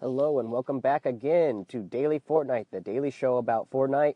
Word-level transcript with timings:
Hello 0.00 0.38
and 0.38 0.50
welcome 0.50 0.80
back 0.80 1.04
again 1.04 1.66
to 1.68 1.82
Daily 1.82 2.20
Fortnite, 2.20 2.64
the 2.70 2.80
daily 2.80 3.10
show 3.10 3.36
about 3.36 3.70
Fortnite. 3.70 4.14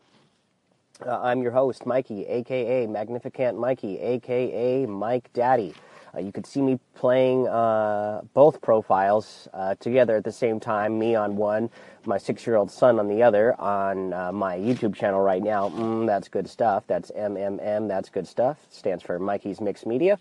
Uh, 1.05 1.19
I'm 1.21 1.43
your 1.43 1.51
host, 1.51 1.85
Mikey, 1.85 2.25
aka 2.25 2.87
Magnificent 2.87 3.59
Mikey, 3.59 3.99
aka 3.99 4.87
Mike 4.87 5.29
Daddy. 5.33 5.75
Uh, 6.11 6.21
you 6.21 6.31
could 6.31 6.47
see 6.47 6.63
me 6.63 6.79
playing 6.95 7.47
uh, 7.47 8.21
both 8.33 8.63
profiles 8.63 9.47
uh, 9.53 9.75
together 9.75 10.15
at 10.15 10.23
the 10.23 10.31
same 10.31 10.59
time, 10.59 10.97
me 10.97 11.13
on 11.13 11.35
one, 11.35 11.69
my 12.07 12.17
six 12.17 12.47
year 12.47 12.55
old 12.55 12.71
son 12.71 12.97
on 12.97 13.07
the 13.07 13.21
other, 13.21 13.53
on 13.61 14.11
uh, 14.11 14.31
my 14.31 14.57
YouTube 14.57 14.95
channel 14.95 15.21
right 15.21 15.43
now. 15.43 15.69
Mm, 15.69 16.07
that's 16.07 16.29
good 16.29 16.49
stuff. 16.49 16.83
That's 16.87 17.11
MMM, 17.11 17.87
that's 17.87 18.09
good 18.09 18.27
stuff. 18.27 18.57
Stands 18.71 19.03
for 19.03 19.19
Mikey's 19.19 19.61
Mixed 19.61 19.85
Media. 19.85 20.17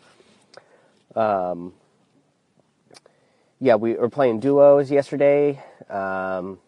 Um, 1.16 1.72
yeah, 3.64 3.76
we 3.76 3.94
were 3.94 4.10
playing 4.10 4.40
duos 4.40 4.90
yesterday. 4.90 5.58
Um, 5.88 6.58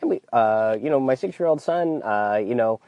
and 0.00 0.10
we, 0.10 0.20
uh, 0.32 0.78
you 0.80 0.90
know, 0.90 1.00
my 1.00 1.16
six-year-old 1.16 1.60
son, 1.60 2.04
uh, 2.04 2.36
you 2.36 2.54
know, 2.54 2.78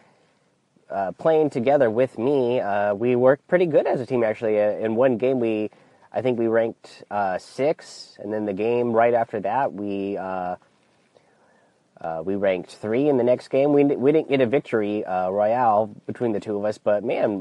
uh, 0.88 1.10
playing 1.18 1.50
together 1.50 1.90
with 1.90 2.16
me, 2.18 2.60
uh, 2.60 2.94
we 2.94 3.16
worked 3.16 3.48
pretty 3.48 3.66
good 3.66 3.84
as 3.84 4.00
a 4.00 4.06
team. 4.06 4.22
Actually, 4.22 4.60
uh, 4.60 4.70
in 4.74 4.94
one 4.94 5.16
game, 5.18 5.40
we, 5.40 5.70
I 6.12 6.22
think 6.22 6.38
we 6.38 6.46
ranked 6.46 7.02
uh, 7.10 7.38
six, 7.38 8.16
and 8.20 8.32
then 8.32 8.46
the 8.46 8.52
game 8.52 8.92
right 8.92 9.12
after 9.12 9.40
that, 9.40 9.72
we 9.72 10.16
we 12.24 12.36
ranked 12.36 12.76
three. 12.76 13.08
In 13.08 13.16
the 13.16 13.24
next 13.24 13.48
game, 13.48 13.72
we 13.72 13.82
we 13.82 14.12
didn't 14.12 14.28
get 14.28 14.40
a 14.40 14.46
victory 14.46 15.02
royale 15.04 15.86
between 16.06 16.30
the 16.30 16.38
two 16.38 16.56
of 16.56 16.64
us, 16.64 16.78
but 16.78 17.02
man, 17.02 17.40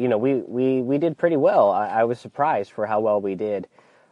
you 0.00 0.06
know, 0.06 0.16
we 0.16 0.34
we 0.34 0.80
we 0.80 0.98
did 0.98 1.18
pretty 1.18 1.36
well. 1.36 1.72
I, 1.72 1.88
I 1.88 2.04
was 2.04 2.20
surprised 2.20 2.70
for 2.70 2.86
how 2.86 3.00
well 3.00 3.20
we 3.20 3.34
did 3.34 3.66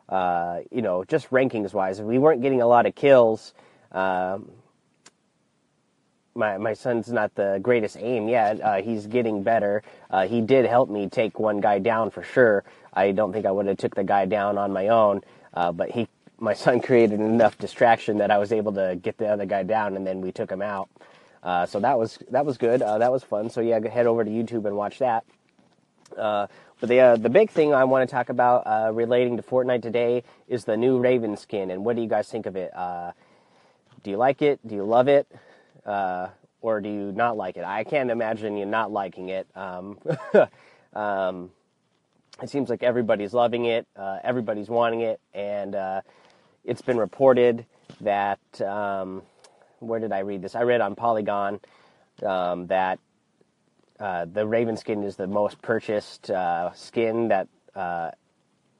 uh, 0.08 0.60
you 0.70 0.82
know, 0.82 1.04
just 1.04 1.30
rankings 1.30 1.72
wise, 1.72 2.00
we 2.00 2.18
weren't 2.18 2.42
getting 2.42 2.62
a 2.62 2.66
lot 2.66 2.86
of 2.86 2.94
kills. 2.94 3.54
Um, 3.92 4.50
my 6.34 6.58
my 6.58 6.72
son's 6.72 7.10
not 7.10 7.34
the 7.34 7.58
greatest 7.62 7.96
aim 7.98 8.28
yet. 8.28 8.60
Uh, 8.60 8.82
he's 8.82 9.06
getting 9.06 9.42
better. 9.42 9.82
Uh, 10.10 10.26
he 10.26 10.40
did 10.40 10.66
help 10.66 10.90
me 10.90 11.08
take 11.08 11.38
one 11.38 11.60
guy 11.60 11.78
down 11.78 12.10
for 12.10 12.22
sure. 12.22 12.64
I 12.92 13.12
don't 13.12 13.32
think 13.32 13.46
I 13.46 13.50
would 13.50 13.66
have 13.66 13.76
took 13.78 13.94
the 13.94 14.04
guy 14.04 14.26
down 14.26 14.58
on 14.58 14.72
my 14.72 14.88
own, 14.88 15.22
uh, 15.54 15.72
but 15.72 15.90
he 15.90 16.08
my 16.38 16.54
son 16.64 16.80
created 16.80 17.20
enough 17.20 17.56
distraction 17.58 18.18
that 18.18 18.30
I 18.30 18.38
was 18.38 18.52
able 18.52 18.72
to 18.72 18.98
get 19.00 19.18
the 19.18 19.28
other 19.28 19.46
guy 19.46 19.62
down, 19.62 19.96
and 19.96 20.06
then 20.06 20.20
we 20.20 20.32
took 20.32 20.50
him 20.50 20.62
out. 20.62 20.88
Uh, 21.42 21.66
so 21.66 21.78
that 21.80 21.98
was 21.98 22.18
that 22.30 22.44
was 22.44 22.58
good. 22.58 22.82
Uh, 22.82 22.98
that 22.98 23.12
was 23.12 23.22
fun. 23.22 23.50
So 23.50 23.60
yeah, 23.60 23.86
head 23.88 24.06
over 24.06 24.24
to 24.24 24.30
YouTube 24.30 24.66
and 24.66 24.76
watch 24.76 24.98
that. 24.98 25.24
Uh, 26.16 26.46
but 26.80 26.88
the 26.88 27.00
uh, 27.00 27.16
the 27.16 27.30
big 27.30 27.50
thing 27.50 27.74
I 27.74 27.84
want 27.84 28.08
to 28.08 28.12
talk 28.12 28.28
about 28.28 28.66
uh, 28.66 28.92
relating 28.92 29.36
to 29.36 29.42
Fortnite 29.42 29.82
today 29.82 30.22
is 30.48 30.64
the 30.64 30.76
new 30.76 30.98
Raven 30.98 31.36
skin, 31.36 31.70
and 31.70 31.84
what 31.84 31.96
do 31.96 32.02
you 32.02 32.08
guys 32.08 32.28
think 32.28 32.46
of 32.46 32.56
it? 32.56 32.74
Uh, 32.76 33.12
do 34.02 34.10
you 34.10 34.16
like 34.16 34.42
it? 34.42 34.60
Do 34.66 34.74
you 34.74 34.84
love 34.84 35.08
it? 35.08 35.26
Uh, 35.86 36.28
or 36.60 36.80
do 36.80 36.88
you 36.88 37.12
not 37.12 37.36
like 37.36 37.56
it? 37.56 37.64
I 37.64 37.84
can't 37.84 38.10
imagine 38.10 38.56
you 38.56 38.64
not 38.64 38.90
liking 38.90 39.28
it. 39.28 39.46
Um, 39.54 39.98
um, 40.94 41.50
it 42.42 42.50
seems 42.50 42.68
like 42.70 42.82
everybody's 42.82 43.32
loving 43.34 43.66
it, 43.66 43.86
uh, 43.96 44.18
everybody's 44.24 44.68
wanting 44.68 45.02
it, 45.02 45.20
and 45.34 45.74
uh, 45.74 46.00
it's 46.64 46.82
been 46.82 46.96
reported 46.98 47.66
that 48.00 48.40
um, 48.62 49.22
where 49.80 50.00
did 50.00 50.12
I 50.12 50.20
read 50.20 50.42
this? 50.42 50.54
I 50.54 50.62
read 50.62 50.80
on 50.80 50.94
Polygon 50.94 51.60
um, 52.24 52.66
that 52.68 52.98
uh, 54.04 54.26
the 54.26 54.46
Raven 54.46 54.76
skin 54.76 55.02
is 55.02 55.16
the 55.16 55.26
most 55.26 55.62
purchased 55.62 56.30
uh, 56.30 56.72
skin 56.74 57.28
that 57.28 57.48
uh, 57.74 58.10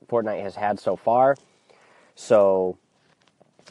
Fortnite 0.07 0.43
has 0.43 0.55
had 0.55 0.79
so 0.79 0.97
far. 0.97 1.35
So 2.15 2.77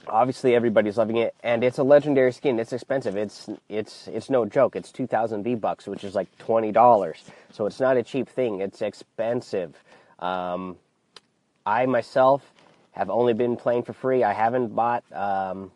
obviously 0.07 0.55
everybody's 0.55 0.97
loving 0.97 1.17
it, 1.17 1.35
and 1.43 1.63
it's 1.63 1.77
a 1.77 1.83
legendary 1.83 2.31
skin. 2.31 2.59
It's 2.59 2.73
expensive. 2.73 3.15
It's 3.15 3.49
it's 3.69 4.07
it's 4.07 4.31
no 4.31 4.45
joke. 4.45 4.75
It's 4.75 4.91
two 4.91 5.05
thousand 5.05 5.43
V 5.43 5.53
bucks, 5.53 5.85
which 5.85 6.03
is 6.03 6.15
like 6.15 6.27
twenty 6.39 6.71
dollars. 6.71 7.23
So 7.51 7.67
it's 7.67 7.79
not 7.79 7.97
a 7.97 8.03
cheap 8.03 8.27
thing. 8.27 8.61
It's 8.61 8.81
expensive. 8.81 9.75
Um, 10.17 10.77
I 11.67 11.85
myself 11.85 12.41
have 12.93 13.11
only 13.11 13.33
been 13.33 13.57
playing 13.57 13.83
for 13.83 13.93
free. 13.93 14.23
I 14.23 14.33
haven't 14.33 14.73
bought, 14.73 15.03
um, 15.13 15.71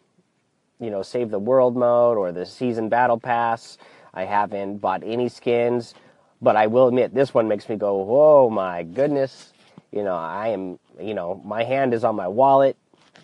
you 0.80 0.90
know, 0.90 1.04
Save 1.04 1.30
the 1.30 1.40
World 1.40 1.76
mode 1.76 2.18
or 2.18 2.32
the 2.32 2.48
Season 2.48 2.90
Battle 2.90 3.20
Pass. 3.20 3.78
I 4.18 4.26
haven't 4.26 4.78
bought 4.78 5.04
any 5.06 5.30
skins, 5.30 5.94
but 6.42 6.56
I 6.56 6.66
will 6.66 6.88
admit 6.88 7.14
this 7.14 7.36
one 7.36 7.48
makes 7.48 7.70
me 7.70 7.76
go, 7.76 7.98
"Whoa, 7.98 8.50
my 8.50 8.82
goodness!" 8.82 9.54
You 9.92 10.04
know, 10.04 10.16
I 10.16 10.48
am, 10.48 10.80
you 11.00 11.14
know, 11.14 11.40
my 11.46 11.64
hand 11.64 11.94
is 11.94 12.04
on 12.04 12.16
my 12.16 12.28
wallet, 12.28 12.76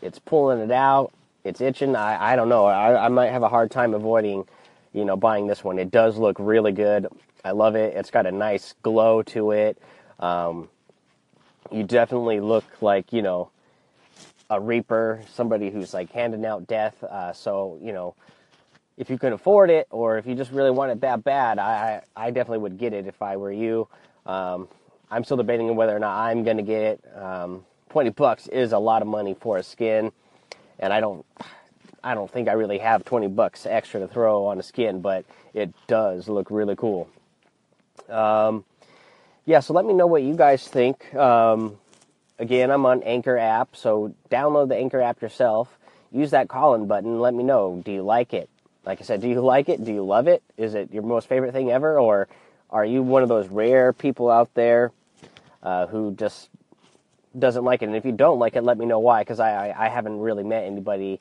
it's 0.04 0.20
pulling 0.20 0.60
it 0.60 0.72
out, 0.72 1.12
it's 1.44 1.62
itching. 1.62 1.96
I, 1.96 2.34
I 2.34 2.36
don't 2.36 2.48
know. 2.48 2.66
I, 2.66 3.06
I 3.06 3.08
might 3.10 3.32
have 3.32 3.42
a 3.42 3.50
hard 3.50 3.72
time 3.72 3.96
avoiding, 3.96 4.46
you 4.94 5.04
know, 5.04 5.18
buying 5.18 5.48
this 5.48 5.64
one. 5.64 5.80
It 5.80 5.90
does 5.90 6.18
look 6.18 6.38
really 6.40 6.72
good. 6.72 7.08
I 7.44 7.52
love 7.52 7.76
it. 7.76 7.96
It's 7.96 8.12
got 8.12 8.28
a 8.28 8.32
nice 8.32 8.76
glow 8.84 9.24
to 9.24 9.52
it. 9.52 9.80
Um, 10.20 10.70
you 11.72 11.84
definitely 11.84 12.40
look 12.40 12.66
like, 12.82 13.12
you 13.12 13.24
know, 13.24 13.50
a 14.52 14.62
reaper, 14.62 15.24
somebody 15.34 15.72
who's 15.72 15.92
like 15.92 16.12
handing 16.12 16.46
out 16.46 16.68
death. 16.68 17.04
Uh, 17.04 17.34
so, 17.34 17.80
you 17.82 17.92
know, 17.92 18.14
if 18.98 19.10
you 19.10 19.18
can 19.18 19.34
afford 19.34 19.70
it 19.70 19.88
or 19.90 20.18
if 20.18 20.26
you 20.26 20.36
just 20.36 20.52
really 20.52 20.72
want 20.72 20.92
it 20.92 21.02
that 21.02 21.24
bad, 21.24 21.60
I, 21.60 22.04
I 22.16 22.32
definitely 22.32 22.60
would 22.60 22.78
get 22.78 22.94
it 22.94 23.08
if 23.08 23.22
I 23.22 23.38
were 23.38 23.52
you. 23.52 23.88
Um, 24.26 24.68
I'm 25.10 25.24
still 25.24 25.38
debating 25.38 25.76
whether 25.76 25.96
or 25.96 26.00
not 26.00 26.18
I'm 26.18 26.44
going 26.44 26.58
to 26.58 26.64
get 26.64 26.82
it. 26.82 27.04
Um, 27.16 27.66
20 27.90 28.12
bucks 28.12 28.48
is 28.48 28.72
a 28.72 28.80
lot 28.80 29.02
of 29.02 29.08
money 29.08 29.36
for 29.40 29.58
a 29.58 29.64
skin, 29.64 30.12
and 30.80 30.92
I 30.92 31.00
don't, 31.00 31.26
I 32.04 32.16
don't 32.16 32.32
think 32.32 32.48
I 32.48 32.54
really 32.54 32.80
have 32.80 33.06
20 33.06 33.28
bucks 33.28 33.66
extra 33.66 34.00
to 34.00 34.08
throw 34.08 34.46
on 34.46 34.60
a 34.60 34.64
skin, 34.64 35.02
but 35.02 35.26
it 35.54 35.74
does 35.88 36.28
look 36.28 36.50
really 36.50 36.76
cool. 36.76 37.10
Um, 38.10 38.66
yeah, 39.46 39.60
so 39.60 39.74
let 39.74 39.86
me 39.86 39.94
know 39.94 40.08
what 40.08 40.24
you 40.24 40.36
guys 40.36 40.68
think. 40.68 41.14
Um, 41.14 41.78
again, 42.40 42.72
I'm 42.72 42.86
on 42.86 43.04
Anchor 43.04 43.38
app, 43.38 43.76
so 43.76 44.16
download 44.32 44.70
the 44.70 44.76
Anchor 44.76 45.02
app 45.02 45.22
yourself. 45.22 45.78
Use 46.12 46.32
that 46.32 46.48
call-in 46.48 46.88
button. 46.88 47.20
Let 47.20 47.34
me 47.34 47.44
know. 47.44 47.82
Do 47.84 47.92
you 47.92 48.04
like 48.04 48.34
it? 48.34 48.50
Like 48.86 49.00
I 49.00 49.04
said, 49.04 49.22
do 49.22 49.28
you 49.28 49.42
like 49.42 49.70
it? 49.70 49.84
Do 49.84 49.94
you 49.94 50.04
love 50.04 50.28
it? 50.28 50.44
Is 50.58 50.76
it 50.76 50.92
your 50.94 51.04
most 51.04 51.28
favorite 51.28 51.54
thing 51.54 51.72
ever? 51.72 52.00
Or 52.00 52.28
are 52.70 52.86
you 52.86 53.02
one 53.02 53.24
of 53.24 53.30
those 53.30 53.48
rare 53.48 53.94
people 53.94 54.30
out 54.30 54.54
there 54.56 54.92
uh, 55.62 55.88
who 55.88 56.14
just 56.16 56.50
doesn't 57.38 57.64
like 57.64 57.82
it? 57.82 57.86
And 57.86 57.96
if 57.96 58.06
you 58.06 58.12
don't 58.12 58.40
like 58.40 58.56
it, 58.56 58.64
let 58.64 58.78
me 58.78 58.86
know 58.86 59.00
why, 59.00 59.22
because 59.22 59.40
I, 59.40 59.70
I, 59.70 59.86
I, 59.86 59.90
haven't 59.90 60.20
really 60.20 60.44
met 60.44 60.66
anybody 60.66 61.20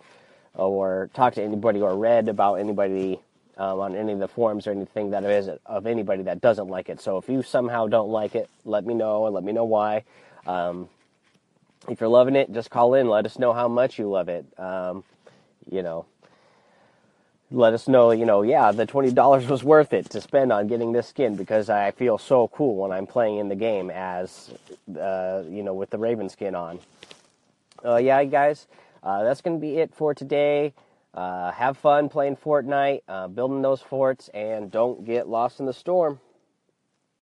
or 0.55 1.09
talked 1.15 1.37
to 1.37 1.43
anybody 1.43 1.81
or 1.81 1.97
read 1.97 2.29
about 2.29 2.55
anybody 2.55 3.21
um, 3.57 3.81
on 3.81 3.95
any 3.95 4.13
of 4.13 4.19
the 4.19 4.29
forums 4.29 4.67
or 4.67 4.71
anything 4.71 5.11
that 5.11 5.25
is 5.25 5.49
of 5.67 5.87
anybody 5.87 6.25
that 6.25 6.41
doesn't 6.41 6.69
like 6.69 6.89
it. 6.89 7.01
So 7.01 7.19
if 7.19 7.29
you 7.29 7.43
somehow 7.43 7.87
don't 7.87 8.11
like 8.11 8.35
it, 8.35 8.49
let 8.65 8.85
me 8.85 8.95
know 8.95 9.27
and 9.27 9.35
let 9.35 9.45
me 9.45 9.53
know 9.53 9.65
why. 9.65 10.05
Um, 10.47 10.89
if 11.89 12.01
you're 12.01 12.09
loving 12.09 12.37
it, 12.37 12.53
just 12.53 12.71
call 12.71 12.95
in. 12.95 13.09
Let 13.09 13.27
us 13.27 13.39
know 13.39 13.53
how 13.53 13.69
much 13.69 13.99
you 13.99 14.09
love 14.09 14.29
it. 14.29 14.47
Um, 14.59 15.05
you 15.71 15.83
know, 15.83 16.07
let 17.53 17.75
us 17.75 17.87
know, 17.87 18.11
you 18.11 18.25
know, 18.25 18.43
yeah, 18.43 18.73
the 18.73 18.87
$20 18.87 19.49
was 19.49 19.63
worth 19.63 19.93
it 19.93 20.09
to 20.11 20.21
spend 20.21 20.53
on 20.53 20.67
getting 20.67 20.93
this 20.93 21.07
skin 21.07 21.37
because 21.37 21.69
I 21.69 21.91
feel 21.91 22.19
so 22.19 22.49
cool 22.49 22.77
when 22.77 22.91
I'm 22.93 23.07
playing 23.07 23.39
in 23.39 23.49
the 23.49 23.55
game 23.55 23.91
as, 23.91 24.51
uh, 24.99 25.43
you 25.49 25.63
know, 25.63 25.75
with 25.75 25.91
the 25.91 25.99
Raven 25.99 26.29
skin 26.29 26.55
on. 26.55 26.81
Uh, 27.85 27.97
yeah, 27.97 28.25
guys, 28.25 28.67
uh, 29.03 29.23
that's 29.25 29.41
going 29.41 29.59
to 29.59 29.61
be 29.61 29.79
it 29.79 29.95
for 29.95 30.15
today. 30.15 30.73
Uh, 31.15 31.53
have 31.53 31.77
fun 31.77 32.09
playing 32.09 32.37
Fortnite, 32.37 33.03
uh, 33.07 33.29
building 33.29 33.61
those 33.61 33.83
forts, 33.83 34.29
and 34.29 34.71
don't 34.71 35.05
get 35.05 35.29
lost 35.29 35.61
in 35.61 35.67
the 35.67 35.73
storm. 35.75 36.21